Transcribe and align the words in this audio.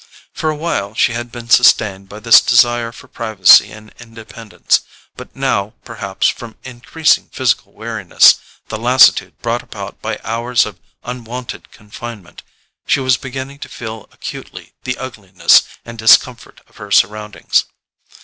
For 0.33 0.49
a 0.49 0.55
while 0.55 0.95
she 0.95 1.11
had 1.13 1.31
been 1.31 1.47
sustained 1.47 2.09
by 2.09 2.19
this 2.19 2.41
desire 2.41 2.91
for 2.91 3.07
privacy 3.07 3.71
and 3.71 3.93
independence; 3.99 4.81
but 5.15 5.35
now, 5.35 5.75
perhaps 5.85 6.27
from 6.27 6.55
increasing 6.63 7.27
physical 7.31 7.71
weariness, 7.73 8.39
the 8.69 8.79
lassitude 8.79 9.39
brought 9.43 9.61
about 9.61 10.01
by 10.01 10.19
hours 10.23 10.65
of 10.65 10.79
unwonted 11.03 11.69
confinement, 11.69 12.41
she 12.87 12.99
was 12.99 13.15
beginning 13.15 13.59
to 13.59 13.69
feel 13.69 14.09
acutely 14.11 14.73
the 14.85 14.97
ugliness 14.97 15.61
and 15.85 15.99
discomfort 15.99 16.61
of 16.67 16.77
her 16.77 16.89
surroundings. 16.89 17.65